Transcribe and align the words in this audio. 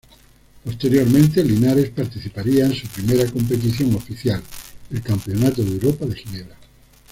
Posteriormente, 0.65 1.43
Linares 1.43 1.91
participaría 1.91 2.65
en 2.65 2.73
su 2.73 2.87
primera 2.87 3.29
competición 3.29 3.93
oficial, 3.93 4.41
el 4.89 5.03
Campeonato 5.03 5.63
de 5.63 5.73
Europa 5.73 6.07
de 6.07 6.15
Ginebra. 6.15 6.55